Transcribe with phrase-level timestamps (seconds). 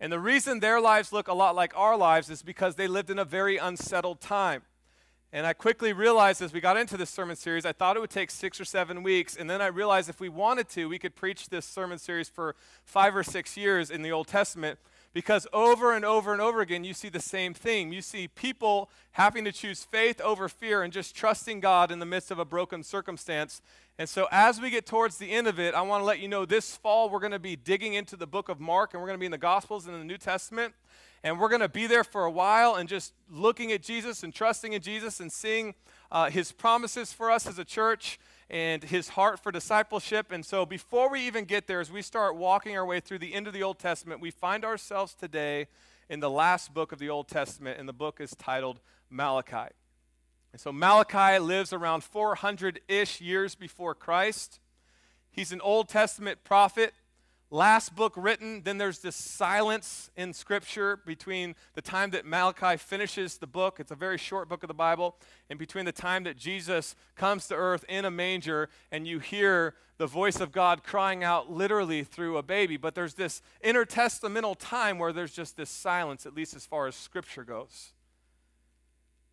[0.00, 3.10] And the reason their lives look a lot like our lives is because they lived
[3.10, 4.62] in a very unsettled time.
[5.32, 8.10] And I quickly realized as we got into this sermon series, I thought it would
[8.10, 9.36] take six or seven weeks.
[9.36, 12.54] And then I realized if we wanted to, we could preach this sermon series for
[12.84, 14.78] five or six years in the Old Testament
[15.16, 17.90] because over and over and over again, you see the same thing.
[17.90, 22.04] You see people having to choose faith over fear and just trusting God in the
[22.04, 23.62] midst of a broken circumstance.
[23.98, 26.28] And so, as we get towards the end of it, I want to let you
[26.28, 29.08] know this fall we're going to be digging into the book of Mark and we're
[29.08, 30.74] going to be in the Gospels and in the New Testament.
[31.24, 34.34] And we're going to be there for a while and just looking at Jesus and
[34.34, 35.76] trusting in Jesus and seeing
[36.12, 40.30] uh, his promises for us as a church and his heart for discipleship.
[40.30, 43.34] And so, before we even get there, as we start walking our way through the
[43.34, 45.66] end of the Old Testament, we find ourselves today
[46.08, 48.80] in the last book of the Old Testament, and the book is titled
[49.10, 49.72] Malachi.
[50.52, 54.60] And so, Malachi lives around 400 ish years before Christ.
[55.30, 56.94] He's an Old Testament prophet
[57.50, 63.38] last book written, then there's this silence in Scripture between the time that Malachi finishes
[63.38, 65.16] the book, it's a very short book of the Bible,
[65.48, 69.74] and between the time that Jesus comes to earth in a manger and you hear
[69.98, 72.76] the voice of God crying out literally through a baby.
[72.76, 76.94] But there's this intertestamental time where there's just this silence, at least as far as
[76.94, 77.92] Scripture goes.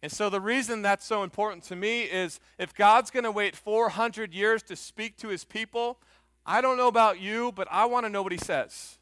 [0.02, 3.56] And so, the reason that's so important to me is if God's going to wait
[3.56, 5.98] 400 years to speak to his people,
[6.46, 8.98] I don't know about you, but I want to know what he says.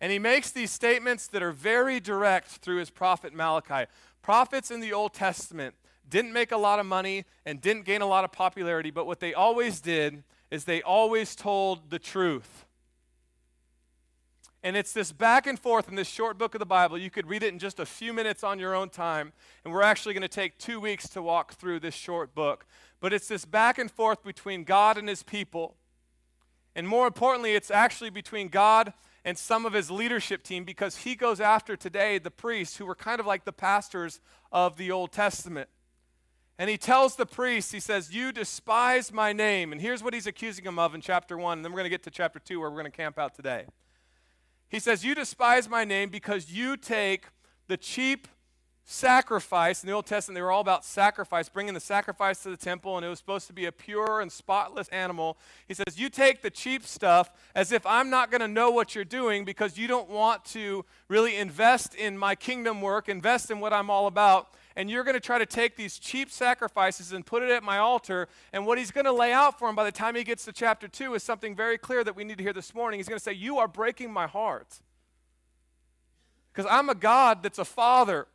[0.00, 3.90] And he makes these statements that are very direct through his prophet Malachi.
[4.22, 5.74] Prophets in the Old Testament
[6.08, 9.20] didn't make a lot of money and didn't gain a lot of popularity, but what
[9.20, 12.66] they always did is they always told the truth.
[14.62, 16.96] And it's this back and forth in this short book of the Bible.
[16.96, 19.34] You could read it in just a few minutes on your own time.
[19.62, 22.64] And we're actually going to take two weeks to walk through this short book.
[22.98, 25.76] But it's this back and forth between God and his people.
[26.76, 28.92] And more importantly, it's actually between God
[29.24, 32.94] and some of his leadership team because he goes after today the priests who were
[32.94, 34.20] kind of like the pastors
[34.52, 35.68] of the Old Testament.
[36.58, 39.72] And he tells the priests, he says, You despise my name.
[39.72, 41.58] And here's what he's accusing them of in chapter 1.
[41.58, 43.34] And then we're going to get to chapter 2 where we're going to camp out
[43.34, 43.66] today.
[44.68, 47.26] He says, You despise my name because you take
[47.66, 48.28] the cheap
[48.84, 52.56] sacrifice in the Old Testament, they were all about sacrifice, bringing the sacrifice to the
[52.56, 55.38] temple, and it was supposed to be a pure and spotless animal.
[55.66, 58.94] He says, You take the cheap stuff as if I'm not going to know what
[58.94, 63.58] you're doing because you don't want to really invest in my kingdom work, invest in
[63.58, 64.48] what I'm all about.
[64.76, 67.78] And you're going to try to take these cheap sacrifices and put it at my
[67.78, 68.28] altar.
[68.52, 70.52] And what he's going to lay out for him by the time he gets to
[70.52, 72.98] chapter 2 is something very clear that we need to hear this morning.
[72.98, 74.80] He's going to say, You are breaking my heart.
[76.52, 78.26] Because I'm a God that's a father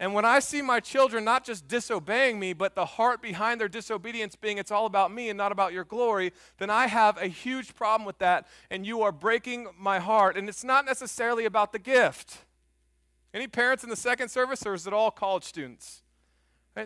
[0.00, 3.68] and when I see my children not just disobeying me, but the heart behind their
[3.68, 7.26] disobedience being it's all about me and not about your glory, then I have a
[7.26, 8.46] huge problem with that.
[8.70, 10.36] And you are breaking my heart.
[10.36, 12.44] And it's not necessarily about the gift.
[13.34, 16.02] Any parents in the second service, or is it all college students?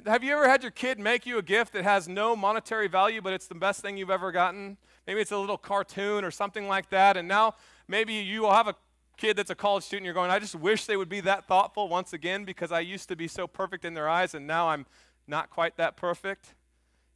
[0.07, 3.21] Have you ever had your kid make you a gift that has no monetary value,
[3.21, 4.79] but it's the best thing you've ever gotten?
[5.07, 7.19] Maybe it's a little cartoon or something like that.
[7.19, 7.57] And now
[7.87, 8.75] maybe you will have a
[9.17, 11.89] kid that's a college student, you're going, I just wish they would be that thoughtful
[11.89, 14.87] once again because I used to be so perfect in their eyes and now I'm
[15.27, 16.55] not quite that perfect.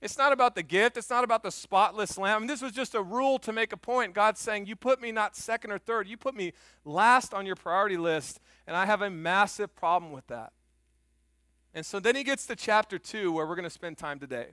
[0.03, 0.97] It's not about the gift.
[0.97, 2.37] It's not about the spotless lamb.
[2.37, 4.15] I mean, this was just a rule to make a point.
[4.15, 6.07] God's saying, You put me not second or third.
[6.07, 6.53] You put me
[6.85, 8.39] last on your priority list.
[8.67, 10.53] And I have a massive problem with that.
[11.73, 14.49] And so then he gets to chapter two, where we're going to spend time today.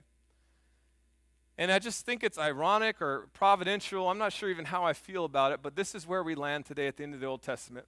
[1.56, 4.08] And I just think it's ironic or providential.
[4.08, 6.66] I'm not sure even how I feel about it, but this is where we land
[6.66, 7.86] today at the end of the Old Testament.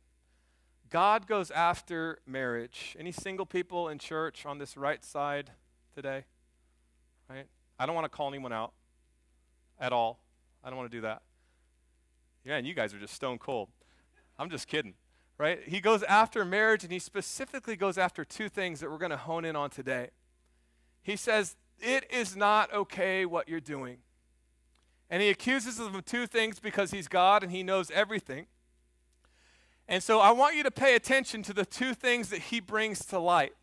[0.88, 2.96] God goes after marriage.
[2.98, 5.50] Any single people in church on this right side
[5.96, 6.24] today?
[7.28, 7.46] Right?
[7.78, 8.72] I don't want to call anyone out
[9.80, 10.20] at all.
[10.62, 11.22] I don't want to do that.
[12.44, 13.68] Yeah, and you guys are just stone cold.
[14.38, 14.94] I'm just kidding.
[15.38, 15.60] Right?
[15.66, 19.16] He goes after marriage and he specifically goes after two things that we're going to
[19.16, 20.10] hone in on today.
[21.02, 23.98] He says it is not okay what you're doing.
[25.08, 28.46] And he accuses them of two things because he's God and he knows everything.
[29.88, 33.04] And so I want you to pay attention to the two things that he brings
[33.06, 33.54] to light.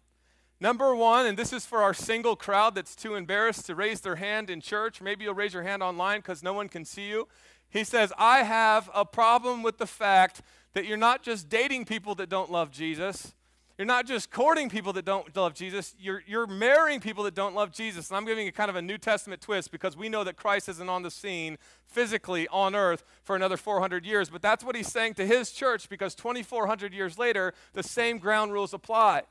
[0.60, 4.16] Number one, and this is for our single crowd that's too embarrassed to raise their
[4.16, 5.02] hand in church.
[5.02, 7.28] Maybe you'll raise your hand online because no one can see you.
[7.70, 10.42] He says, I have a problem with the fact
[10.74, 13.34] that you're not just dating people that don't love Jesus.
[13.78, 17.56] You're not just courting people that don't love Jesus, you're, you're marrying people that don't
[17.56, 18.10] love Jesus.
[18.10, 20.70] And I'm giving a kind of a New Testament twist because we know that Christ
[20.70, 24.30] isn't on the scene physically on earth for another 400 years.
[24.30, 28.54] But that's what he's saying to his church because 2,400 years later, the same ground
[28.54, 29.24] rules apply.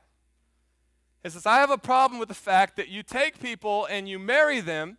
[1.23, 4.19] He says, I have a problem with the fact that you take people and you
[4.19, 4.97] marry them,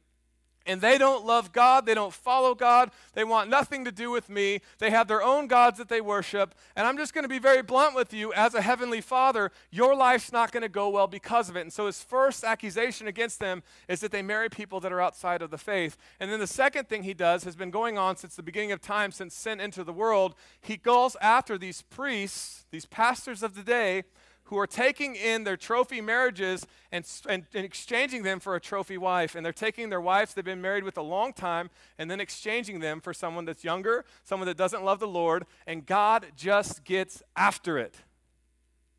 [0.66, 4.28] and they don't love God, they don't follow God, they want nothing to do with
[4.28, 7.38] me, they have their own gods that they worship, and I'm just going to be
[7.38, 11.06] very blunt with you as a heavenly father, your life's not going to go well
[11.06, 11.60] because of it.
[11.60, 15.42] And so his first accusation against them is that they marry people that are outside
[15.42, 15.96] of the faith.
[16.20, 18.80] And then the second thing he does has been going on since the beginning of
[18.80, 20.34] time, since sin entered the world.
[20.60, 24.04] He goes after these priests, these pastors of the day,
[24.44, 28.98] who are taking in their trophy marriages and, and, and, exchanging them for a trophy
[28.98, 29.34] wife.
[29.34, 32.80] And they're taking their wives they've been married with a long time and then exchanging
[32.80, 35.46] them for someone that's younger, someone that doesn't love the Lord.
[35.66, 37.96] And God just gets after it.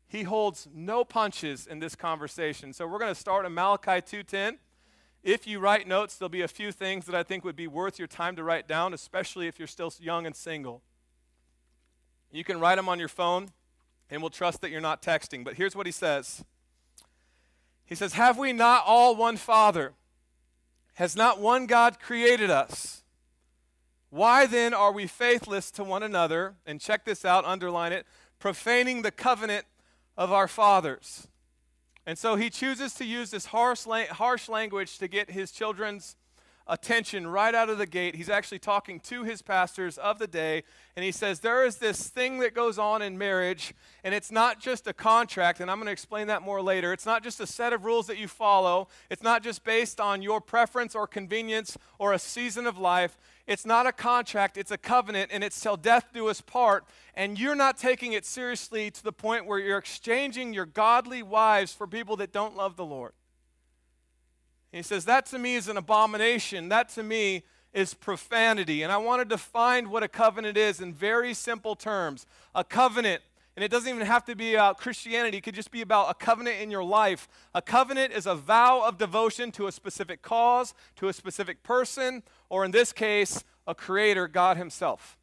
[0.08, 2.72] He holds no punches in this conversation.
[2.72, 4.58] So we're going to start in Malachi 2:10.
[5.22, 7.98] If you write notes, there'll be a few things that I think would be worth
[7.98, 10.82] your time to write down, especially if you're still young and single.
[12.30, 13.48] You can write them on your phone
[14.10, 15.44] and we'll trust that you're not texting.
[15.44, 16.44] But here's what he says
[17.84, 19.92] He says, Have we not all one Father?
[20.94, 23.02] Has not one God created us?
[24.08, 26.54] Why then are we faithless to one another?
[26.64, 28.06] And check this out, underline it
[28.38, 29.66] profaning the covenant
[30.16, 31.28] of our fathers.
[32.04, 36.16] And so he chooses to use this harsh, harsh language to get his children's
[36.68, 38.16] attention right out of the gate.
[38.16, 40.64] He's actually talking to his pastors of the day,
[40.96, 44.60] and he says, There is this thing that goes on in marriage, and it's not
[44.60, 46.92] just a contract, and I'm going to explain that more later.
[46.92, 50.22] It's not just a set of rules that you follow, it's not just based on
[50.22, 53.16] your preference or convenience or a season of life.
[53.46, 56.84] It's not a contract, it's a covenant, and it's till death do us part.
[57.14, 61.72] And you're not taking it seriously to the point where you're exchanging your godly wives
[61.72, 63.12] for people that don't love the Lord.
[64.76, 66.68] He says, That to me is an abomination.
[66.68, 67.42] That to me
[67.72, 68.82] is profanity.
[68.82, 72.26] And I wanted to find what a covenant is in very simple terms.
[72.54, 73.22] A covenant,
[73.54, 76.14] and it doesn't even have to be about Christianity, it could just be about a
[76.14, 77.28] covenant in your life.
[77.54, 82.22] A covenant is a vow of devotion to a specific cause, to a specific person,
[82.48, 85.18] or in this case, a creator, God Himself.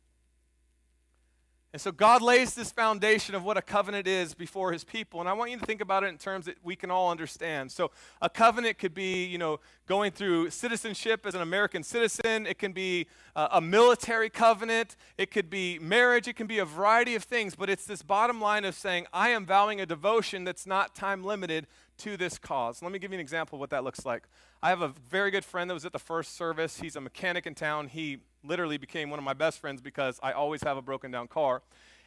[1.73, 5.19] And so God lays this foundation of what a covenant is before his people.
[5.21, 7.71] And I want you to think about it in terms that we can all understand.
[7.71, 7.89] So
[8.21, 12.45] a covenant could be, you know, going through citizenship as an American citizen.
[12.45, 14.95] It can be uh, a military covenant.
[15.17, 16.27] It could be marriage.
[16.27, 17.55] It can be a variety of things.
[17.55, 21.23] But it's this bottom line of saying, I am vowing a devotion that's not time
[21.23, 21.65] limited
[21.97, 22.83] to this cause.
[22.83, 24.27] Let me give you an example of what that looks like.
[24.63, 26.79] I have a very good friend that was at the first service.
[26.79, 27.89] He's a mechanic in town.
[27.89, 31.27] He literally became one of my best friends because I always have a broken down
[31.27, 31.63] car.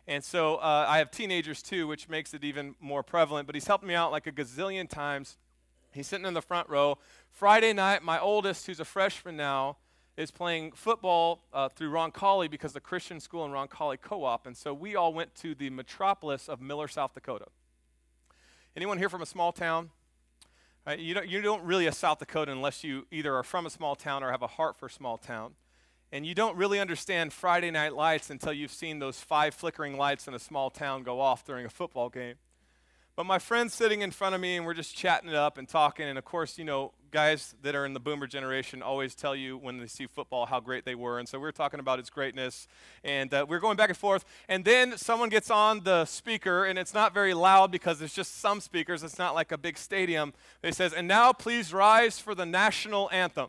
[0.09, 3.47] And so uh, I have teenagers too, which makes it even more prevalent.
[3.47, 5.37] But he's helped me out like a gazillion times.
[5.93, 6.97] He's sitting in the front row.
[7.31, 9.77] Friday night, my oldest, who's a freshman now,
[10.17, 14.47] is playing football uh, through Roncalli because the Christian school in Roncalli co-op.
[14.47, 17.49] And so we all went to the metropolis of Miller, South Dakota.
[18.75, 19.91] Anyone here from a small town?
[20.87, 23.71] Right, you, don't, you don't really a South Dakota unless you either are from a
[23.71, 25.55] small town or have a heart for small town.
[26.13, 30.29] And you don't really understand Friday night lights until you've seen those five flickering lights
[30.29, 32.37] in a small town go off during a football game.
[33.17, 35.69] But my friend's sitting in front of me, and we're just chatting it up and
[35.69, 36.07] talking.
[36.07, 39.57] And of course, you know, guys that are in the boomer generation always tell you
[39.57, 41.19] when they see football how great they were.
[41.19, 42.69] And so we're talking about its greatness.
[43.03, 44.27] And uh, we're going back and forth.
[44.51, 48.39] And then someone gets on the speaker, and it's not very loud because there's just
[48.39, 49.03] some speakers.
[49.03, 50.35] It's not like a big stadium.
[50.63, 53.49] It says, And now please rise for the national anthem.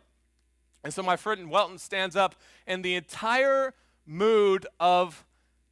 [0.82, 3.74] And so my friend Welton stands up, and the entire
[4.06, 5.26] mood of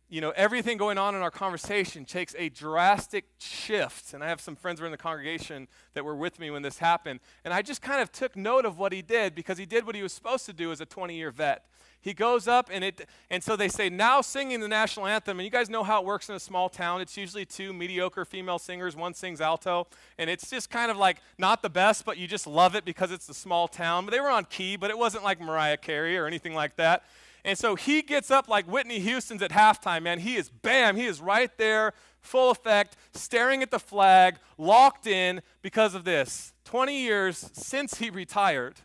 [0.09, 4.15] you know everything going on in our conversation takes a drastic shift.
[4.15, 6.63] And i have some friends who were in the congregation that were with me when
[6.63, 7.21] this happened.
[7.45, 9.95] And i just kind of took note of what he did because he did what
[9.95, 11.65] he was supposed to do as a 20 year vet.
[12.01, 15.41] He goes up and it and so they say now singing the national anthem.
[15.41, 17.01] And you guys know how it works in a small town.
[17.01, 18.95] It's usually two mediocre female singers.
[18.95, 19.89] One sings alto.
[20.19, 23.11] And it's just kind of like not the best but you just love it because
[23.11, 24.05] it's a small town.
[24.05, 27.03] But they were on key but it wasn't like mariah carey or anything like that
[27.47, 31.07] and so he gets up like whitney houston's at halftime man he is bam he
[31.07, 37.01] is right there full effect staring at the flag locked in because of this 20
[37.01, 38.81] years since he retired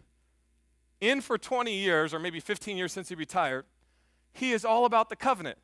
[1.02, 3.66] in for 20 years, or maybe 15 years since he retired,
[4.32, 5.58] he is all about the covenant.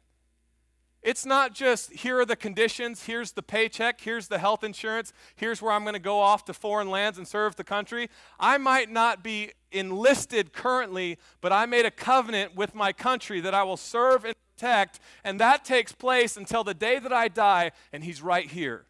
[1.04, 5.62] It's not just here are the conditions, here's the paycheck, here's the health insurance, here's
[5.62, 8.10] where I'm going to go off to foreign lands and serve the country.
[8.39, 13.54] I might not be enlisted currently, but I made a covenant with my country that
[13.54, 17.72] I will serve and protect, and that takes place until the day that I die,
[17.94, 18.86] and He's right here.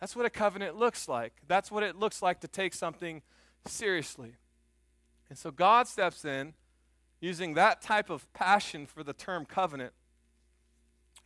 [0.00, 1.34] That's what a covenant looks like.
[1.46, 3.22] That's what it looks like to take something
[3.66, 4.34] seriously.
[5.28, 6.54] And so God steps in
[7.20, 9.92] using that type of passion for the term covenant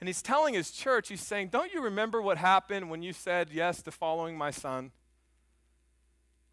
[0.04, 3.48] and he's telling his church, he's saying, Don't you remember what happened when you said
[3.50, 4.90] yes to following my son?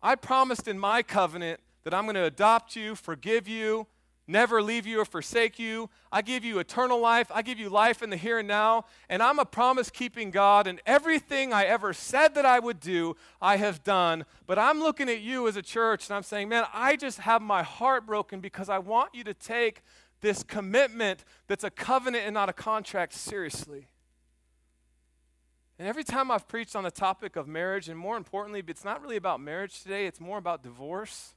[0.01, 3.88] I promised in my covenant that I'm going to adopt you, forgive you,
[4.25, 5.89] never leave you or forsake you.
[6.13, 7.29] I give you eternal life.
[7.36, 8.86] I give you life in the here and now.
[9.10, 13.17] And I'm a promise keeping God, and everything I ever said that I would do,
[13.41, 14.24] I have done.
[14.48, 17.41] But I'm looking at you as a church, and I'm saying, man, I just have
[17.41, 19.81] my heart broken because I want you to take
[20.22, 23.88] this commitment that's a covenant and not a contract seriously.
[25.78, 29.01] And every time I've preached on the topic of marriage, and more importantly, it's not
[29.01, 31.34] really about marriage today, it's more about divorce.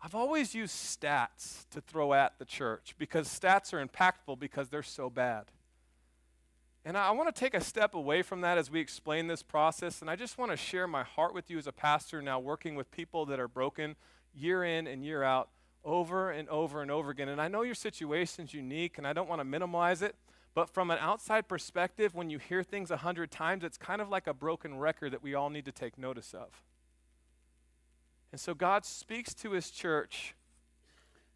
[0.00, 4.82] I've always used stats to throw at the church because stats are impactful because they're
[4.82, 5.46] so bad.
[6.84, 10.00] And I want to take a step away from that as we explain this process.
[10.00, 12.76] And I just want to share my heart with you as a pastor now working
[12.76, 13.96] with people that are broken
[14.34, 15.50] year in and year out
[15.84, 17.28] over and over and over again.
[17.28, 20.14] And I know your situation's unique, and I don't want to minimize it,
[20.54, 24.08] but from an outside perspective, when you hear things a hundred times, it's kind of
[24.08, 26.62] like a broken record that we all need to take notice of.
[28.32, 30.34] And so God speaks to his church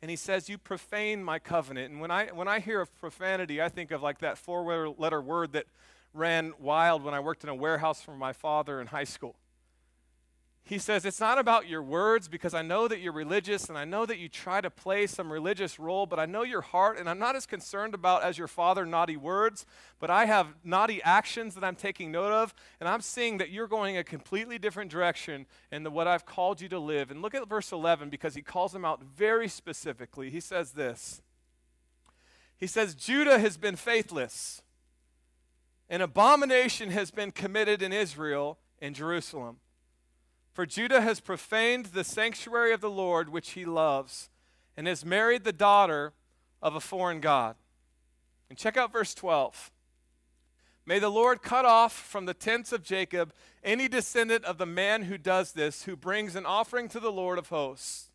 [0.03, 1.93] and he says, You profane my covenant.
[1.93, 5.23] And when I, when I hear of profanity, I think of like that four letter
[5.23, 5.67] word that
[6.13, 9.37] ran wild when I worked in a warehouse for my father in high school
[10.65, 13.85] he says, It's not about your words because I know that you're religious and I
[13.85, 17.11] know that you try to play some religious role, but I know your heart and
[17.11, 19.67] I'm not as concerned about as your father naughty words,
[19.99, 23.67] but I have naughty actions that I'm taking note of, and I'm seeing that you're
[23.67, 27.11] going a completely different direction in the, what I've called you to live.
[27.11, 30.31] And look at verse 11 because he calls them out very specifically.
[30.31, 31.23] He says this
[32.57, 34.63] He says, Judah has been faithless,
[35.91, 39.57] an abomination has been committed in Israel and Jerusalem.
[40.53, 44.29] For Judah has profaned the sanctuary of the Lord, which he loves,
[44.77, 46.13] and has married the daughter
[46.61, 47.57] of a foreign God.
[48.49, 49.71] And check out verse 12.
[50.85, 53.33] May the Lord cut off from the tents of Jacob
[53.63, 57.39] any descendant of the man who does this, who brings an offering to the Lord
[57.39, 58.11] of hosts.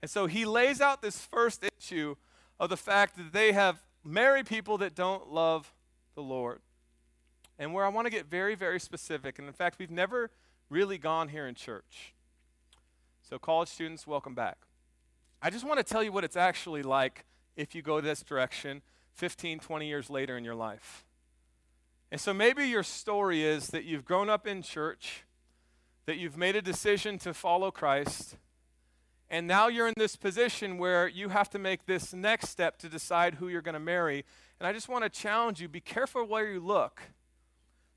[0.00, 2.14] And so he lays out this first issue
[2.60, 5.74] of the fact that they have married people that don't love
[6.14, 6.60] the Lord.
[7.58, 10.30] And where I want to get very, very specific, and in fact, we've never
[10.70, 12.14] really gone here in church.
[13.22, 14.58] So, college students, welcome back.
[15.40, 17.24] I just want to tell you what it's actually like
[17.56, 18.82] if you go this direction
[19.14, 21.04] 15, 20 years later in your life.
[22.10, 25.24] And so maybe your story is that you've grown up in church,
[26.06, 28.36] that you've made a decision to follow Christ,
[29.30, 32.88] and now you're in this position where you have to make this next step to
[32.88, 34.24] decide who you're going to marry.
[34.60, 37.02] And I just want to challenge you be careful where you look.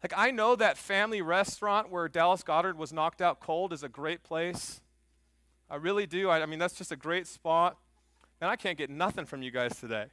[0.04, 3.90] Like, I know that family restaurant where Dallas Goedert was knocked out cold is a
[3.90, 4.80] great place.
[5.70, 6.30] I really do.
[6.30, 7.78] I, I mean, that's just a great spot.
[8.40, 10.06] And I can't get nothing from you guys today.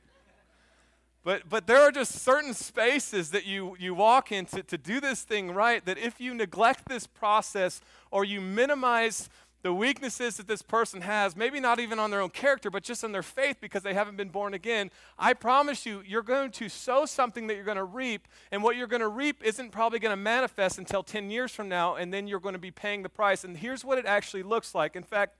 [1.22, 5.22] But, but there are just certain spaces that you, you walk into to do this
[5.22, 9.30] thing right that if you neglect this process or you minimize
[9.64, 13.02] the weaknesses that this person has, maybe not even on their own character, but just
[13.02, 16.68] on their faith because they haven't been born again, I promise you, you're going to
[16.68, 18.28] sow something that you're going to reap.
[18.52, 21.70] And what you're going to reap isn't probably going to manifest until 10 years from
[21.70, 23.42] now, and then you're going to be paying the price.
[23.42, 24.96] And here's what it actually looks like.
[24.96, 25.38] In fact,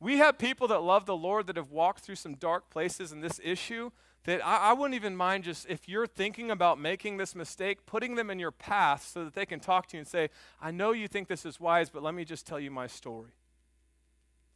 [0.00, 3.20] we have people that love the Lord that have walked through some dark places in
[3.20, 3.92] this issue
[4.24, 8.16] that I, I, wouldn't even mind just if you're thinking about making this mistake, putting
[8.16, 10.90] them in your path so that they can talk to you and say, I know
[10.90, 13.30] you think this is wise, but let me just tell you my story.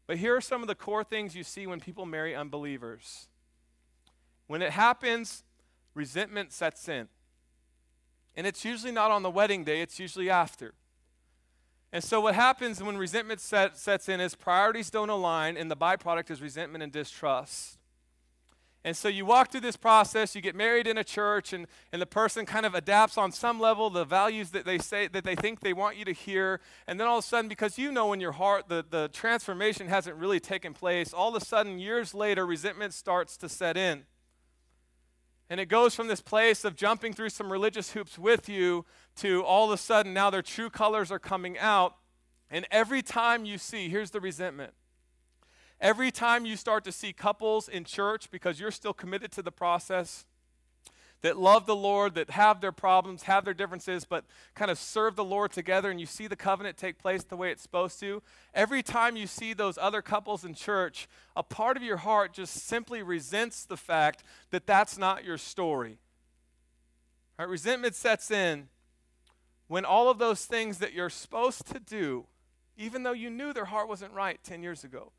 [0.07, 3.29] But here are some of the core things you see when people marry unbelievers.
[4.47, 5.43] When it happens,
[5.95, 7.09] resentment sets in.
[8.37, 10.75] And it's usually not on the wedding day, it's usually after.
[11.93, 15.77] And so, what happens when resentment set, sets in is priorities don't align, and the
[15.77, 17.76] byproduct is resentment and distrust.
[18.87, 22.01] And so you walk through this process, you get married in a church, and, and
[22.01, 25.35] the person kind of adapts on some level the values that they say that they
[25.35, 26.61] think they want you to hear.
[26.87, 29.89] And then all of a sudden, because you know in your heart the, the transformation
[29.89, 34.05] hasn't really taken place, all of a sudden, years later, resentment starts to set in.
[35.51, 38.85] And it goes from this place of jumping through some religious hoops with you
[39.17, 41.97] to all of a sudden now their true colors are coming out.
[42.49, 44.75] And every time you see, here's the resentment
[45.81, 49.53] Every time you start to see couples in church, because you're still committed to the
[49.53, 50.25] process,
[51.23, 55.17] that love the Lord, that have their problems, have their differences, but kind of serve
[55.17, 58.23] the Lord together, and you see the covenant take place the way it's supposed to,
[58.55, 62.55] every time you see those other couples in church, a part of your heart just
[62.55, 65.99] simply resents the fact that that's not your story.
[67.39, 67.49] Right?
[67.49, 68.69] Resentment sets in
[69.69, 72.27] when all of those things that you're supposed to do,
[72.77, 75.13] even though you knew their heart wasn't right 10 years ago,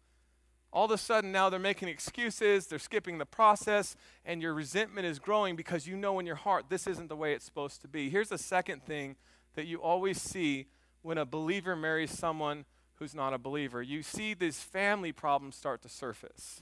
[0.78, 5.08] all of a sudden now they're making excuses, they're skipping the process, and your resentment
[5.08, 7.88] is growing because you know in your heart this isn't the way it's supposed to
[7.88, 8.12] be.
[8.12, 9.16] Here's the second thing
[9.56, 10.68] that you always see
[11.02, 12.66] when a believer marries someone
[13.00, 16.62] who's not a believer you see these family problems start to surface.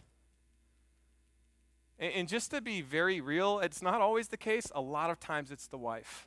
[1.99, 4.71] And, and just to be very real, it's not always the case.
[4.73, 6.25] A lot of times it's the wife.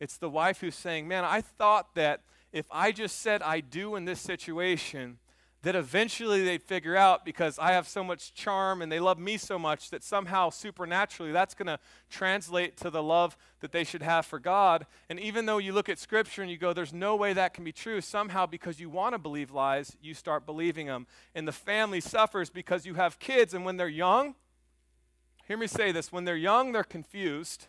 [0.00, 2.22] It's the wife who's saying, Man, I thought that
[2.52, 5.18] if I just said I do in this situation,
[5.62, 9.36] that eventually they'd figure out because I have so much charm and they love me
[9.36, 11.78] so much that somehow supernaturally that's going to
[12.10, 14.86] translate to the love that they should have for God.
[15.08, 17.62] And even though you look at Scripture and you go, there's no way that can
[17.62, 21.06] be true, somehow because you want to believe lies, you start believing them.
[21.32, 24.34] And the family suffers because you have kids, and when they're young,
[25.46, 27.66] hear me say this when they're young, they're confused.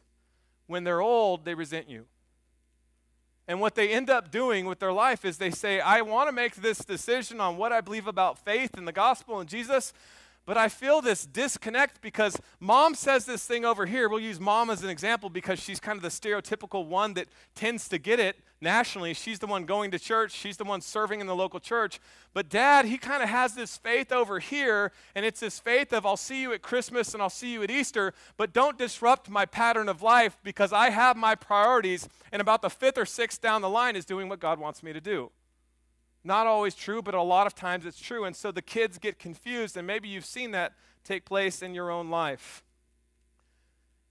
[0.66, 2.06] When they're old, they resent you.
[3.48, 6.32] And what they end up doing with their life is they say, I want to
[6.32, 9.94] make this decision on what I believe about faith and the gospel and Jesus,
[10.46, 14.10] but I feel this disconnect because mom says this thing over here.
[14.10, 17.88] We'll use mom as an example because she's kind of the stereotypical one that tends
[17.90, 19.14] to get it nationally.
[19.14, 22.00] She's the one going to church, she's the one serving in the local church.
[22.34, 26.06] But dad, he kind of has this faith over here, and it's this faith of
[26.06, 29.46] I'll see you at Christmas and I'll see you at Easter, but don't disrupt my
[29.46, 33.62] pattern of life because I have my priorities, and about the fifth or sixth down
[33.62, 35.32] the line is doing what God wants me to do.
[36.24, 38.24] Not always true, but a lot of times it's true.
[38.24, 41.92] And so the kids get confused, and maybe you've seen that take place in your
[41.92, 42.64] own life.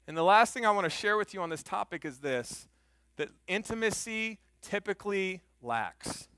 [0.07, 2.69] And the last thing I want to share with you on this topic is this
[3.17, 6.29] that intimacy typically lacks.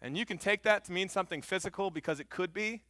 [0.00, 2.82] And you can take that to mean something physical because it could be.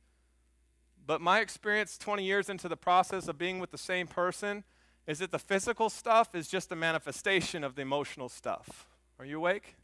[1.07, 4.65] But my experience 20 years into the process of being with the same person
[5.07, 8.89] is that the physical stuff is just a manifestation of the emotional stuff.
[9.19, 9.77] Are you awake?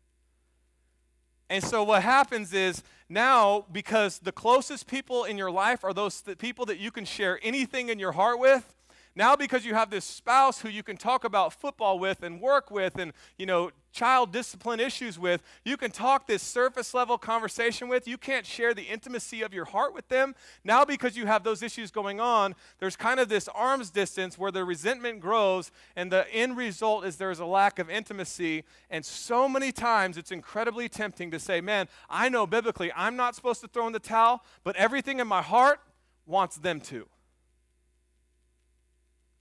[1.50, 6.22] And so what happens is now, because the closest people in your life are those
[6.38, 8.72] people that you can share anything in your heart with,
[9.16, 12.70] now because you have this spouse who you can talk about football with and work
[12.70, 17.88] with and, you know, child discipline issues with, you can talk this surface level conversation
[17.88, 18.07] with.
[18.07, 20.35] You can't share the intimacy of your heart with them.
[20.64, 24.50] Now, because you have those issues going on, there's kind of this arm's distance where
[24.50, 28.64] the resentment grows, and the end result is there's a lack of intimacy.
[28.90, 33.35] And so many times it's incredibly tempting to say, Man, I know biblically I'm not
[33.35, 35.81] supposed to throw in the towel, but everything in my heart
[36.26, 37.07] wants them to.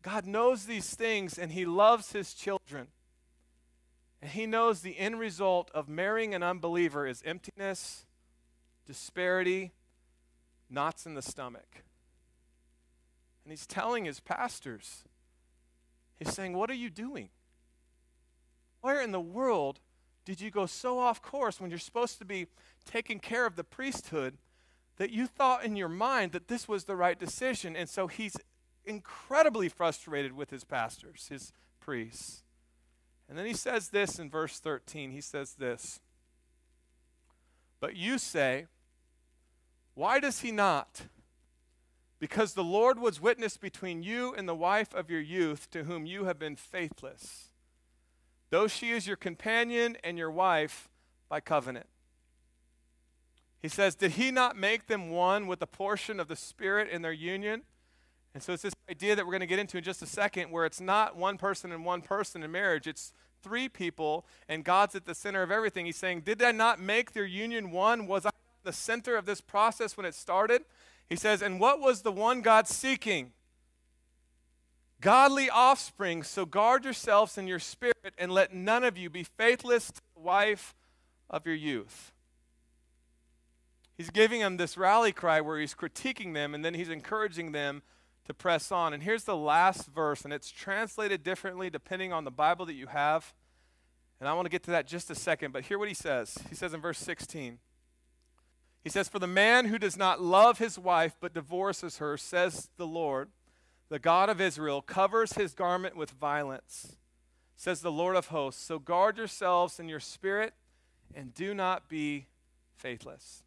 [0.02, 2.88] God knows these things and He loves His children.
[4.22, 8.06] And he knows the end result of marrying an unbeliever is emptiness,
[8.86, 9.72] disparity,
[10.70, 11.84] knots in the stomach.
[13.44, 15.04] And he's telling his pastors,
[16.18, 17.30] he's saying, What are you doing?
[18.82, 19.80] Where in the world
[20.26, 22.48] did you go so off course when you're supposed to be
[22.86, 24.38] taking care of the priesthood
[24.98, 27.76] that you thought in your mind that this was the right decision?
[27.76, 28.38] And so he's
[28.86, 32.44] incredibly frustrated with his pastors, his priests.
[33.30, 35.12] And then he says this in verse 13.
[35.12, 36.00] He says this
[37.80, 38.66] But you say,
[39.94, 41.04] Why does he not?
[42.20, 46.06] Because the Lord was witness between you and the wife of your youth, to whom
[46.06, 47.50] you have been faithless,
[48.50, 50.90] though she is your companion and your wife
[51.30, 51.88] by covenant.
[53.62, 57.04] He says, Did he not make them one with a portion of the Spirit in
[57.04, 57.62] their union?
[58.34, 60.52] And so it's this idea that we're going to get into in just a second
[60.52, 63.12] where it's not one person and one person in marriage, it's
[63.42, 65.86] three people, and God's at the center of everything.
[65.86, 68.06] He's saying, Did I not make their union one?
[68.06, 68.32] Was I
[68.64, 70.64] the center of this process when it started?
[71.08, 73.32] He says, And what was the one God seeking?
[75.02, 76.24] Godly offspring.
[76.24, 80.22] So guard yourselves in your spirit, and let none of you be faithless to the
[80.22, 80.76] wife
[81.30, 82.12] of your youth.
[83.98, 87.82] He's giving them this rally cry where he's critiquing them, and then he's encouraging them
[88.30, 88.94] to press on.
[88.94, 92.86] And here's the last verse, and it's translated differently depending on the Bible that you
[92.86, 93.34] have.
[94.20, 96.38] And I want to get to that just a second, but hear what he says.
[96.48, 97.58] He says in verse 16,
[98.84, 102.70] he says, For the man who does not love his wife but divorces her, says
[102.78, 103.30] the Lord,
[103.90, 106.98] the God of Israel, covers his garment with violence,
[107.56, 108.64] says the Lord of hosts.
[108.64, 110.54] So guard yourselves in your spirit
[111.16, 112.28] and do not be
[112.76, 113.42] faithless.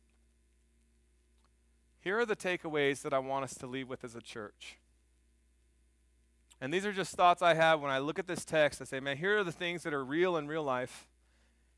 [2.03, 4.77] Here are the takeaways that I want us to leave with as a church.
[6.61, 8.83] And these are just thoughts I have when I look at this text.
[8.83, 11.07] I say, man, here are the things that are real in real life.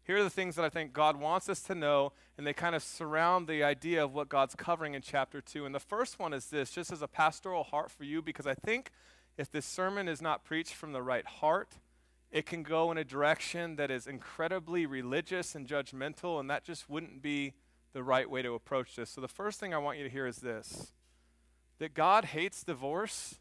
[0.02, 2.74] Here are the things that I think God wants us to know, and they kind
[2.74, 5.66] of surround the idea of what God's covering in chapter 2.
[5.66, 8.54] And the first one is this, just as a pastoral heart for you, because I
[8.54, 8.90] think
[9.36, 11.78] if this sermon is not preached from the right heart,
[12.30, 16.88] it can go in a direction that is incredibly religious and judgmental, and that just
[16.90, 17.54] wouldn't be
[17.94, 19.08] the right way to approach this.
[19.08, 20.92] So, the first thing I want you to hear is this
[21.78, 23.36] that God hates divorce,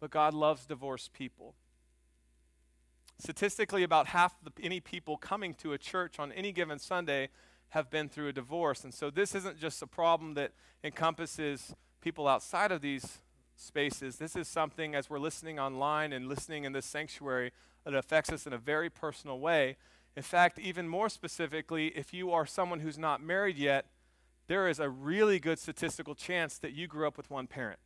[0.00, 1.54] but God loves divorced people.
[3.18, 7.28] Statistically, about half any people coming to a church on any given Sunday
[7.68, 8.82] have been through a divorce.
[8.82, 10.52] And so, this isn't just a problem that
[10.82, 13.20] encompasses people outside of these
[13.56, 14.16] spaces.
[14.16, 17.52] This is something, as we're listening online and listening in this sanctuary,
[17.84, 19.76] that affects us in a very personal way.
[20.16, 23.86] In fact, even more specifically, if you are someone who's not married yet,
[24.46, 27.78] there is a really good statistical chance that you grew up with one parent.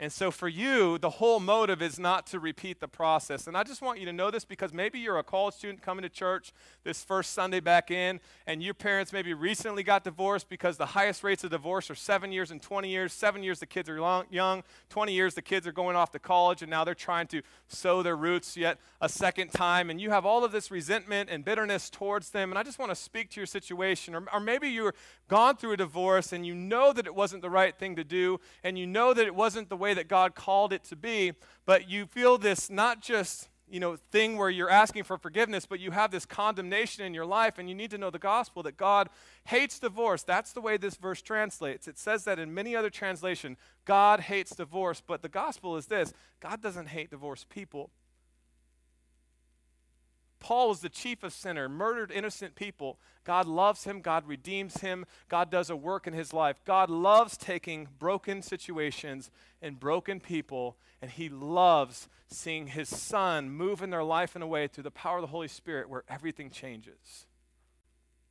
[0.00, 3.48] And so for you, the whole motive is not to repeat the process.
[3.48, 6.04] And I just want you to know this because maybe you're a college student coming
[6.04, 6.52] to church
[6.84, 11.24] this first Sunday back in, and your parents maybe recently got divorced because the highest
[11.24, 13.12] rates of divorce are seven years and 20 years.
[13.12, 14.62] Seven years, the kids are long, young.
[14.88, 18.00] 20 years, the kids are going off to college, and now they're trying to sow
[18.00, 19.90] their roots yet a second time.
[19.90, 22.52] And you have all of this resentment and bitterness towards them.
[22.52, 24.14] And I just want to speak to your situation.
[24.14, 24.94] Or, or maybe you're
[25.26, 28.38] gone through a divorce and you know that it wasn't the right thing to do,
[28.62, 31.32] and you know that it wasn't the way way that God called it to be,
[31.64, 35.78] but you feel this not just you know thing where you're asking for forgiveness but
[35.78, 38.78] you have this condemnation in your life and you need to know the gospel that
[38.78, 39.10] god
[39.44, 40.22] hates divorce.
[40.22, 41.86] That's the way this verse translates.
[41.86, 46.12] It says that in many other translation god hates divorce but the gospel is this
[46.40, 47.90] god doesn't hate divorced people
[50.40, 52.98] Paul was the chief of sinner, murdered innocent people.
[53.24, 54.00] God loves him.
[54.00, 55.04] God redeems him.
[55.28, 56.60] God does a work in his life.
[56.64, 63.82] God loves taking broken situations and broken people, and he loves seeing his son move
[63.82, 66.50] in their life in a way through the power of the Holy Spirit where everything
[66.50, 67.26] changes.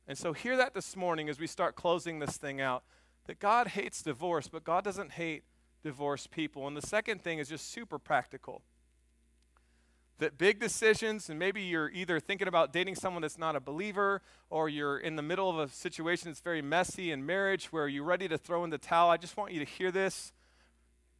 [0.06, 2.82] And so, hear that this morning as we start closing this thing out
[3.26, 5.44] that God hates divorce, but God doesn't hate
[5.82, 6.66] divorced people.
[6.66, 8.62] And the second thing is just super practical
[10.18, 14.20] that big decisions, and maybe you're either thinking about dating someone that's not a believer,
[14.50, 18.04] or you're in the middle of a situation that's very messy in marriage where you're
[18.04, 19.10] ready to throw in the towel.
[19.10, 20.32] I just want you to hear this.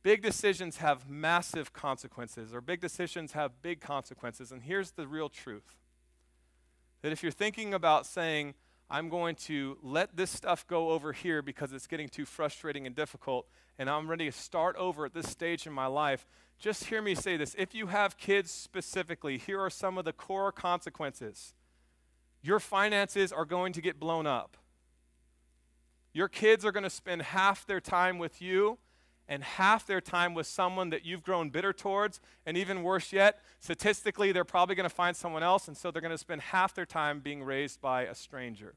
[0.02, 4.50] Big decisions have massive consequences, or big decisions have big consequences.
[4.50, 5.74] And here's the real truth
[7.02, 8.54] that if you're thinking about saying,
[8.90, 12.96] I'm going to let this stuff go over here because it's getting too frustrating and
[12.96, 13.46] difficult,
[13.79, 16.27] and I'm ready to start over at this stage in my life,
[16.59, 17.55] just hear me say this.
[17.59, 21.55] If you have kids specifically, here are some of the core consequences.
[22.42, 24.57] Your finances are going to get blown up.
[26.12, 28.79] Your kids are going to spend half their time with you
[29.28, 32.20] and half their time with someone that you've grown bitter towards.
[32.46, 36.02] And even worse yet, statistically, they're probably going to find someone else, and so they're
[36.02, 38.74] going to spend half their time being raised by a stranger.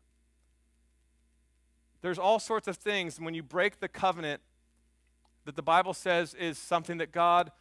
[2.02, 4.42] There's all sorts of things when you break the covenant
[5.46, 7.52] that the Bible says is something that God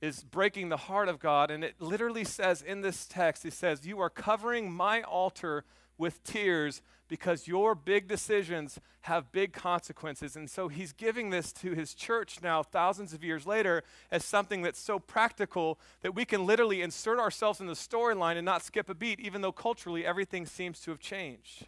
[0.00, 1.50] is breaking the heart of God.
[1.50, 5.64] And it literally says in this text, He says, You are covering my altar
[6.00, 10.36] with tears because your big decisions have big consequences.
[10.36, 14.62] And so he's giving this to his church now, thousands of years later, as something
[14.62, 18.88] that's so practical that we can literally insert ourselves in the storyline and not skip
[18.88, 21.66] a beat, even though culturally everything seems to have changed.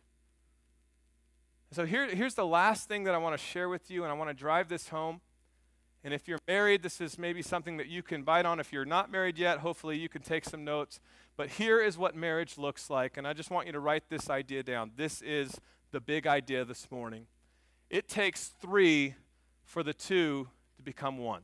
[1.72, 4.14] So here, here's the last thing that I want to share with you, and I
[4.14, 5.20] want to drive this home.
[6.04, 8.58] And if you're married, this is maybe something that you can bite on.
[8.58, 10.98] If you're not married yet, hopefully you can take some notes.
[11.36, 13.16] But here is what marriage looks like.
[13.16, 14.92] And I just want you to write this idea down.
[14.96, 15.60] This is
[15.92, 17.26] the big idea this morning.
[17.88, 19.14] It takes three
[19.64, 21.42] for the two to become one.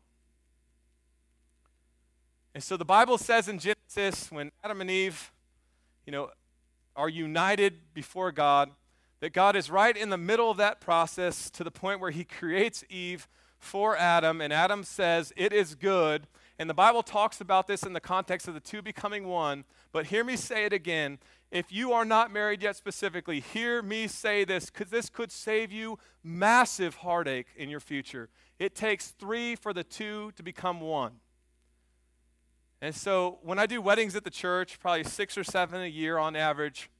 [2.55, 5.31] And so the Bible says in Genesis, when Adam and Eve,
[6.05, 6.31] you know,
[6.97, 8.71] are united before God,
[9.21, 12.25] that God is right in the middle of that process to the point where he
[12.25, 16.27] creates Eve for Adam, and Adam says, It is good.
[16.59, 19.64] And the Bible talks about this in the context of the two becoming one.
[19.92, 21.18] But hear me say it again.
[21.51, 25.73] If you are not married yet specifically, hear me say this because this could save
[25.73, 28.29] you massive heartache in your future.
[28.59, 31.21] It takes three for the two to become one.
[32.83, 36.18] And so when I do weddings at the church, probably six or seven a year
[36.18, 36.90] on average,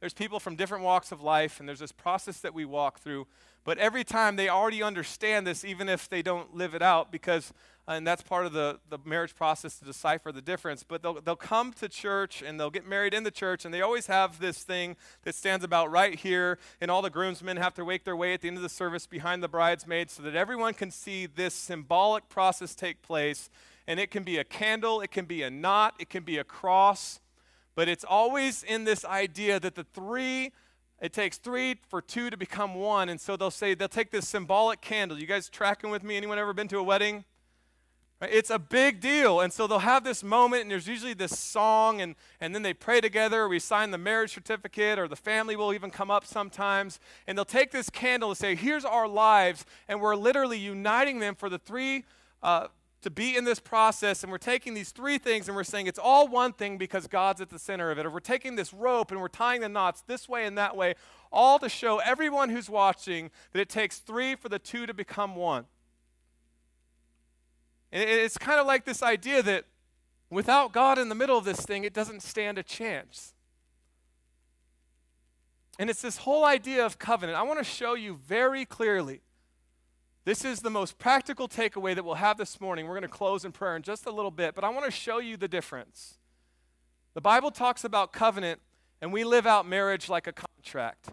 [0.00, 3.26] there's people from different walks of life, and there's this process that we walk through.
[3.64, 7.52] But every time they already understand this, even if they don't live it out, because,
[7.86, 10.82] uh, and that's part of the, the marriage process to decipher the difference.
[10.82, 13.82] But they'll, they'll come to church and they'll get married in the church, and they
[13.82, 17.84] always have this thing that stands about right here, and all the groomsmen have to
[17.84, 20.72] wake their way at the end of the service behind the bridesmaids so that everyone
[20.72, 23.50] can see this symbolic process take place
[23.88, 26.44] and it can be a candle, it can be a knot, it can be a
[26.44, 27.20] cross,
[27.74, 30.52] but it's always in this idea that the three
[31.00, 33.08] it takes three for two to become one.
[33.08, 35.18] And so they'll say, they'll take this symbolic candle.
[35.18, 36.16] You guys tracking with me?
[36.16, 37.24] Anyone ever been to a wedding?
[38.20, 39.40] It's a big deal.
[39.40, 42.74] And so they'll have this moment, and there's usually this song, and, and then they
[42.74, 46.98] pray together, we sign the marriage certificate, or the family will even come up sometimes.
[47.28, 49.64] And they'll take this candle and say, Here's our lives.
[49.86, 52.04] And we're literally uniting them for the three
[52.42, 52.66] uh,
[53.02, 56.00] to be in this process, and we're taking these three things and we're saying it's
[56.00, 58.06] all one thing because God's at the center of it.
[58.06, 60.94] Or we're taking this rope and we're tying the knots this way and that way,
[61.30, 65.36] all to show everyone who's watching that it takes three for the two to become
[65.36, 65.66] one.
[67.92, 69.64] And it's kind of like this idea that
[70.28, 73.34] without God in the middle of this thing, it doesn't stand a chance.
[75.78, 77.38] And it's this whole idea of covenant.
[77.38, 79.22] I want to show you very clearly
[80.28, 82.86] this is the most practical takeaway that we'll have this morning.
[82.86, 84.90] We're going to close in prayer in just a little bit, but I want to
[84.90, 86.18] show you the difference.
[87.14, 88.60] The Bible talks about covenant,
[89.00, 91.08] and we live out marriage like a contract.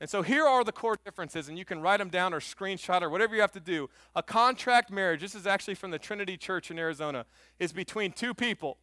[0.00, 3.02] And so here are the core differences, and you can write them down or screenshot
[3.02, 3.88] or whatever you have to do.
[4.16, 7.26] A contract marriage, this is actually from the Trinity Church in Arizona,
[7.60, 8.78] is between two people.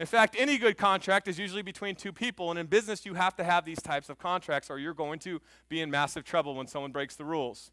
[0.00, 3.36] In fact, any good contract is usually between two people, and in business, you have
[3.36, 6.66] to have these types of contracts, or you're going to be in massive trouble when
[6.66, 7.70] someone breaks the rules.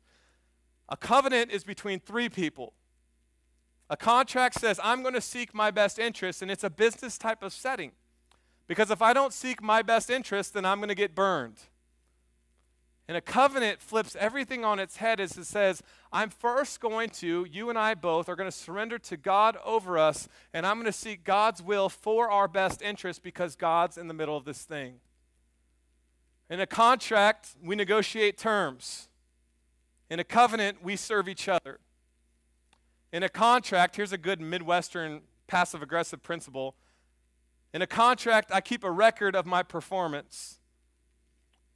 [0.89, 2.73] A covenant is between three people.
[3.89, 7.41] A contract says, I'm going to seek my best interest, and it's a business type
[7.41, 7.91] of setting.
[8.67, 11.57] Because if I don't seek my best interest, then I'm going to get burned.
[13.07, 15.81] And a covenant flips everything on its head as it says,
[16.13, 19.97] I'm first going to, you and I both are going to surrender to God over
[19.97, 24.07] us, and I'm going to seek God's will for our best interest because God's in
[24.07, 24.99] the middle of this thing.
[26.51, 29.08] In a contract, we negotiate terms.
[30.09, 31.79] In a covenant, we serve each other.
[33.11, 36.75] In a contract, here's a good Midwestern passive aggressive principle.
[37.73, 40.59] In a contract, I keep a record of my performance.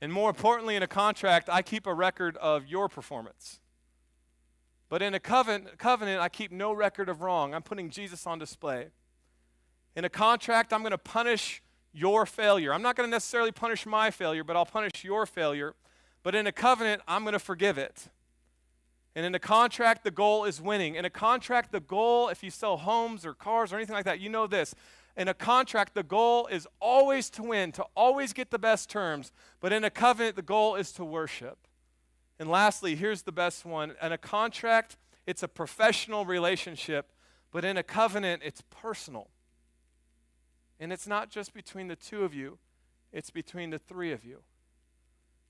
[0.01, 3.59] And more importantly, in a contract, I keep a record of your performance.
[4.89, 7.53] But in a covenant, covenant, I keep no record of wrong.
[7.53, 8.87] I'm putting Jesus on display.
[9.95, 12.73] In a contract, I'm going to punish your failure.
[12.73, 15.73] I'm not going to necessarily punish my failure, but I'll punish your failure.
[16.21, 18.07] But in a covenant, I'm going to forgive it.
[19.15, 20.95] And in a contract, the goal is winning.
[20.95, 24.19] In a contract, the goal, if you sell homes or cars or anything like that,
[24.19, 24.73] you know this.
[25.15, 29.31] In a contract, the goal is always to win, to always get the best terms.
[29.59, 31.67] But in a covenant, the goal is to worship.
[32.39, 33.93] And lastly, here's the best one.
[34.01, 34.97] In a contract,
[35.27, 37.11] it's a professional relationship,
[37.51, 39.29] but in a covenant, it's personal.
[40.79, 42.57] And it's not just between the two of you,
[43.11, 44.39] it's between the three of you.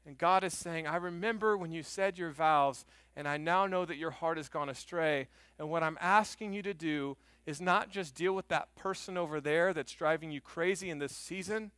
[0.06, 2.86] And God is saying, I remember when you said your vows,
[3.16, 5.28] and I now know that your heart has gone astray.
[5.58, 9.39] And what I'm asking you to do is not just deal with that person over
[9.39, 11.72] there that's driving you crazy in this season.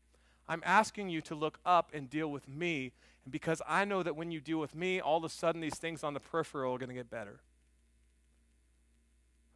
[0.47, 2.93] I'm asking you to look up and deal with me.
[3.23, 5.77] And because I know that when you deal with me, all of a sudden these
[5.77, 7.39] things on the peripheral are going to get better.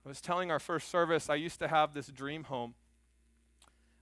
[0.06, 2.74] I was telling our first service, I used to have this dream home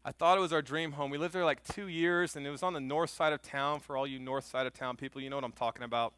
[0.08, 1.12] I thought it was our dream home.
[1.12, 3.82] We lived there like two years, and it was on the north side of town.
[3.82, 6.14] For all you north side of town people, you know what I'm talking about.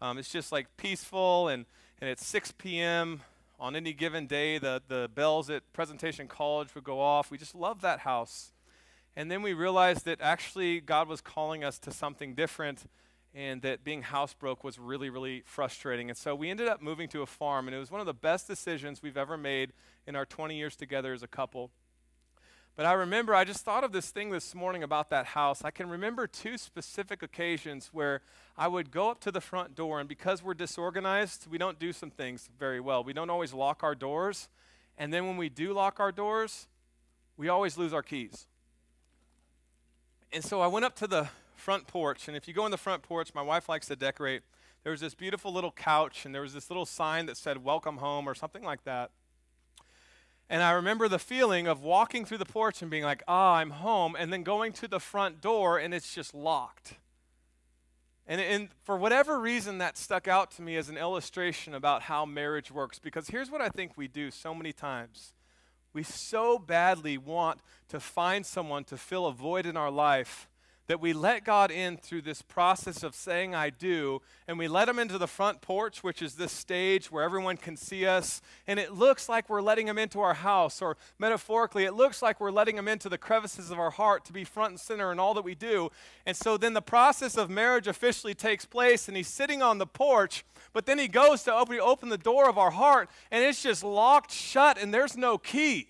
[0.00, 1.64] Um, it's just like peaceful, and,
[2.00, 3.20] and it's 6 p.m.
[3.60, 4.58] on any given day.
[4.58, 7.30] The, the bells at Presentation College would go off.
[7.30, 8.50] We just loved that house.
[9.14, 12.82] And then we realized that actually God was calling us to something different
[13.32, 16.10] and that being housebroke was really, really frustrating.
[16.10, 18.12] And so we ended up moving to a farm, and it was one of the
[18.12, 19.72] best decisions we've ever made
[20.04, 21.70] in our 20 years together as a couple.
[22.80, 25.62] But I remember, I just thought of this thing this morning about that house.
[25.66, 28.22] I can remember two specific occasions where
[28.56, 31.92] I would go up to the front door, and because we're disorganized, we don't do
[31.92, 33.04] some things very well.
[33.04, 34.48] We don't always lock our doors.
[34.96, 36.68] And then when we do lock our doors,
[37.36, 38.46] we always lose our keys.
[40.32, 42.78] And so I went up to the front porch, and if you go in the
[42.78, 44.40] front porch, my wife likes to decorate.
[44.84, 47.98] There was this beautiful little couch, and there was this little sign that said, Welcome
[47.98, 49.10] home, or something like that.
[50.50, 53.70] And I remember the feeling of walking through the porch and being like, ah, I'm
[53.70, 56.94] home, and then going to the front door and it's just locked.
[58.26, 62.26] And, and for whatever reason, that stuck out to me as an illustration about how
[62.26, 62.98] marriage works.
[62.98, 65.32] Because here's what I think we do so many times
[65.92, 70.48] we so badly want to find someone to fill a void in our life
[70.90, 74.88] that we let God in through this process of saying I do, and we let
[74.88, 78.80] Him into the front porch, which is this stage where everyone can see us, and
[78.80, 82.50] it looks like we're letting Him into our house, or metaphorically, it looks like we're
[82.50, 85.32] letting Him into the crevices of our heart to be front and center in all
[85.34, 85.90] that we do.
[86.26, 89.86] And so then the process of marriage officially takes place, and He's sitting on the
[89.86, 93.62] porch, but then He goes to open, open the door of our heart, and it's
[93.62, 95.86] just locked shut, and there's no key.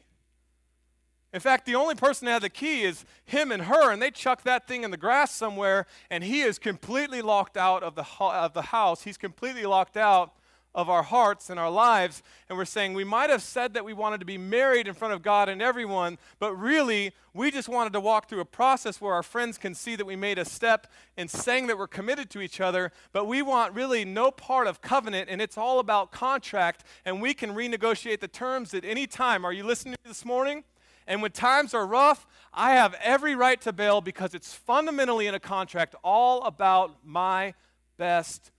[1.33, 4.11] In fact, the only person that had the key is him and her, and they
[4.11, 8.05] chuck that thing in the grass somewhere, and he is completely locked out of the,
[8.19, 9.05] of the house.
[9.05, 10.33] He's completely locked out
[10.75, 12.23] of our hearts and our lives.
[12.49, 15.15] And we're saying we might have said that we wanted to be married in front
[15.15, 19.15] of God and everyone, but really, we just wanted to walk through a process where
[19.15, 22.41] our friends can see that we made a step in saying that we're committed to
[22.41, 26.85] each other, but we want really no part of covenant, and it's all about contract,
[27.05, 29.45] and we can renegotiate the terms at any time.
[29.45, 30.65] Are you listening to me this morning?
[31.07, 35.35] And when times are rough, I have every right to bail because it's fundamentally in
[35.35, 37.55] a contract all about my
[37.97, 38.51] best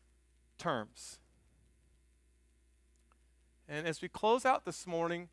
[0.57, 1.19] terms.
[3.67, 5.29] And as we close out this morning,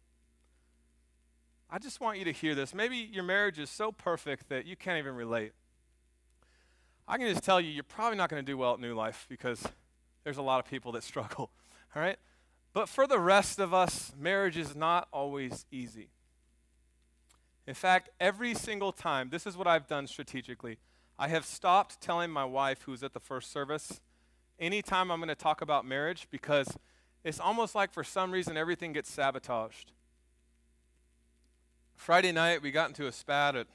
[1.71, 2.73] I just want you to hear this.
[2.73, 5.53] Maybe your marriage is so perfect that you can't even relate.
[7.07, 9.27] I can just tell you, you're probably not going to do well at New Life
[9.29, 9.67] because
[10.25, 11.51] there's a lot of people that struggle,
[11.95, 12.19] all right?
[12.73, 16.09] But for the rest of us, marriage is not always easy.
[17.69, 20.79] In fact, every single time, this is what I've done strategically.
[21.19, 24.01] I have stopped telling my wife, who's at the first service,
[24.59, 26.79] anytime I'm going to talk about marriage because
[27.25, 29.93] it's almost like for some reason everything gets sabotaged.
[31.95, 33.67] Friday night, we got into a spat at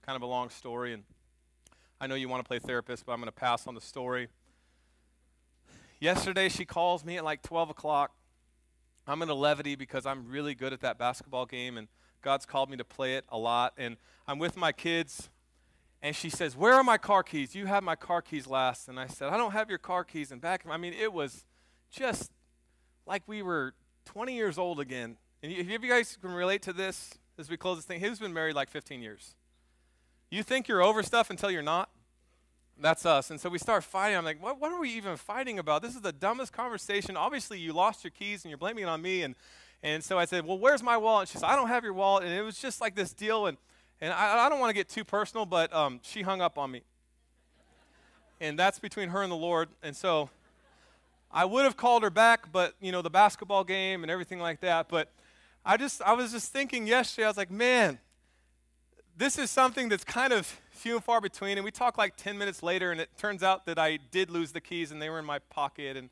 [0.00, 1.02] kind of a long story, and
[2.00, 4.28] I know you want to play therapist, but I'm going to pass on the story.
[6.00, 8.12] Yesterday, she calls me at like 12 o'clock.
[9.06, 11.88] I'm in a levity because I'm really good at that basketball game, and
[12.24, 13.74] God's called me to play it a lot.
[13.76, 15.28] And I'm with my kids,
[16.02, 17.54] and she says, Where are my car keys?
[17.54, 18.88] You had my car keys last.
[18.88, 20.32] And I said, I don't have your car keys.
[20.32, 21.44] And back, I mean, it was
[21.90, 22.32] just
[23.06, 23.74] like we were
[24.06, 25.18] 20 years old again.
[25.42, 28.32] And if you guys can relate to this as we close this thing, he's been
[28.32, 29.34] married like 15 years.
[30.30, 31.90] You think you're over stuff until you're not?
[32.80, 33.30] That's us.
[33.30, 34.16] And so we start fighting.
[34.16, 35.82] I'm like, what, what are we even fighting about?
[35.82, 37.16] This is the dumbest conversation.
[37.16, 39.22] Obviously, you lost your keys and you're blaming it on me.
[39.22, 39.36] And
[39.84, 41.24] and so I said, Well, where's my wallet?
[41.24, 42.24] And she said, I don't have your wallet.
[42.24, 43.44] And it was just like this deal.
[43.46, 43.58] And,
[44.00, 46.70] and I, I don't want to get too personal, but um, she hung up on
[46.70, 46.82] me.
[48.40, 49.68] And that's between her and the Lord.
[49.82, 50.30] And so
[51.30, 54.60] I would have called her back, but, you know, the basketball game and everything like
[54.62, 54.88] that.
[54.88, 55.12] But
[55.66, 57.98] I just, I was just thinking yesterday, I was like, man,
[59.18, 61.58] this is something that's kind of few and far between.
[61.58, 64.52] And we talked like 10 minutes later, and it turns out that I did lose
[64.52, 65.98] the keys and they were in my pocket.
[65.98, 66.08] And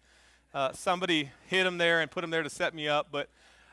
[0.53, 3.09] uh, somebody hid them there and put them there to set me up.
[3.11, 3.31] But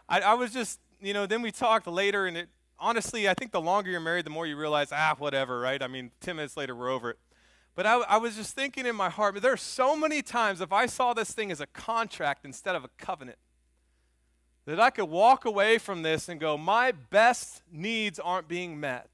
[0.10, 3.52] I, I was just, you know, then we talked later, and it honestly, I think
[3.52, 5.82] the longer you're married, the more you realize, ah, whatever, right?
[5.82, 7.20] I mean, 10 minutes later, we're over it.
[7.76, 10.74] But I, I was just thinking in my heart, there are so many times if
[10.74, 13.38] I saw this thing as a contract instead of a covenant,
[14.66, 19.10] that I could walk away from this and go, my best needs aren't being met.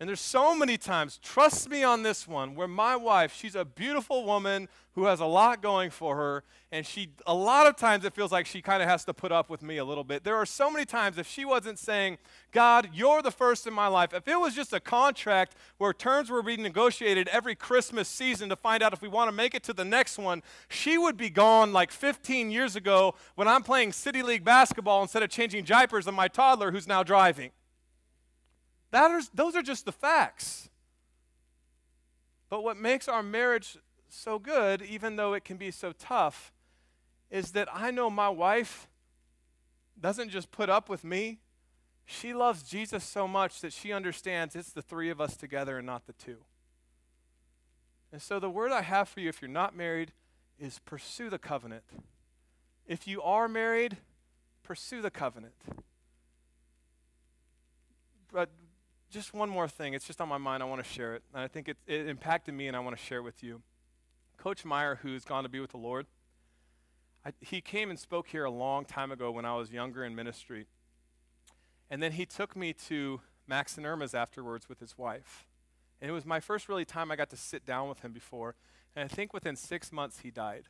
[0.00, 3.64] And there's so many times, trust me on this one, where my wife, she's a
[3.64, 8.04] beautiful woman who has a lot going for her, and she a lot of times
[8.04, 10.22] it feels like she kind of has to put up with me a little bit.
[10.22, 12.18] There are so many times if she wasn't saying,
[12.52, 16.30] "God, you're the first in my life." If it was just a contract where terms
[16.30, 19.64] were being negotiated every Christmas season to find out if we want to make it
[19.64, 23.92] to the next one, she would be gone like 15 years ago when I'm playing
[23.92, 27.50] city league basketball instead of changing diapers on my toddler who's now driving.
[28.90, 30.68] That is, those are just the facts.
[32.48, 33.76] But what makes our marriage
[34.08, 36.52] so good, even though it can be so tough,
[37.30, 38.88] is that I know my wife
[40.00, 41.38] doesn't just put up with me.
[42.06, 45.86] She loves Jesus so much that she understands it's the three of us together and
[45.86, 46.38] not the two.
[48.10, 50.12] And so, the word I have for you, if you're not married,
[50.58, 51.84] is pursue the covenant.
[52.86, 53.98] If you are married,
[54.62, 55.52] pursue the covenant.
[58.32, 58.48] But
[59.10, 59.94] just one more thing.
[59.94, 60.62] It's just on my mind.
[60.62, 61.22] I want to share it.
[61.32, 63.62] And I think it, it impacted me, and I want to share it with you.
[64.36, 66.06] Coach Meyer, who's gone to be with the Lord,
[67.24, 70.14] I, he came and spoke here a long time ago when I was younger in
[70.14, 70.66] ministry.
[71.90, 75.46] And then he took me to Max and Irma's afterwards with his wife.
[76.00, 78.54] And it was my first really time I got to sit down with him before.
[78.94, 80.64] And I think within six months he died.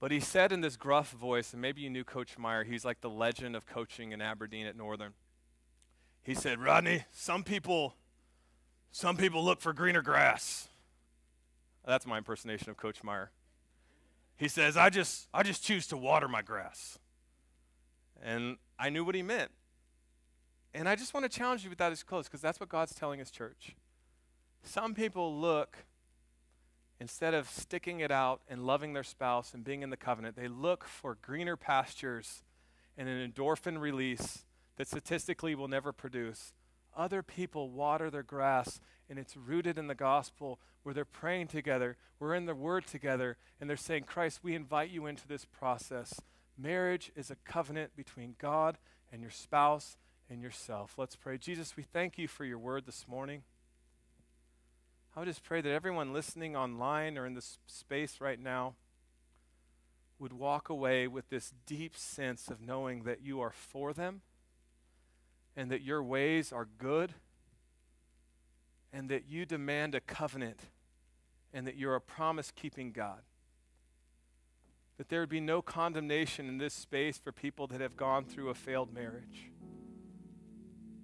[0.00, 3.00] But he said in this gruff voice, and maybe you knew Coach Meyer, he's like
[3.00, 5.12] the legend of coaching in Aberdeen at Northern.
[6.26, 7.94] He said, Rodney, some people,
[8.90, 10.66] some people look for greener grass.
[11.86, 13.30] That's my impersonation of Coach Meyer.
[14.36, 16.98] He says, I just, I just choose to water my grass.
[18.20, 19.52] And I knew what he meant.
[20.74, 22.92] And I just want to challenge you with that as close because that's what God's
[22.92, 23.76] telling his church.
[24.64, 25.76] Some people look,
[26.98, 30.48] instead of sticking it out and loving their spouse and being in the covenant, they
[30.48, 32.42] look for greener pastures
[32.98, 34.44] and an endorphin release
[34.76, 36.52] that statistically will never produce.
[36.96, 41.96] Other people water their grass, and it's rooted in the gospel where they're praying together,
[42.18, 46.20] we're in the word together, and they're saying, Christ, we invite you into this process.
[46.56, 48.78] Marriage is a covenant between God
[49.12, 49.96] and your spouse
[50.30, 50.94] and yourself.
[50.96, 51.38] Let's pray.
[51.38, 53.42] Jesus, we thank you for your word this morning.
[55.14, 58.74] I would just pray that everyone listening online or in this space right now
[60.18, 64.22] would walk away with this deep sense of knowing that you are for them
[65.56, 67.14] and that your ways are good
[68.92, 70.60] and that you demand a covenant
[71.52, 73.20] and that you're a promise keeping God.
[74.98, 78.48] That there would be no condemnation in this space for people that have gone through
[78.48, 79.50] a failed marriage.